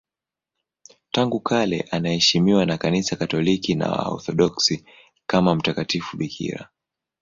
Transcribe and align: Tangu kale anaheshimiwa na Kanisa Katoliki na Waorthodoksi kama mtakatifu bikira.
Tangu 1.11 1.39
kale 1.39 1.81
anaheshimiwa 1.91 2.65
na 2.65 2.77
Kanisa 2.77 3.15
Katoliki 3.15 3.75
na 3.75 3.91
Waorthodoksi 3.91 4.85
kama 5.25 5.55
mtakatifu 5.55 6.17
bikira. 6.17 6.69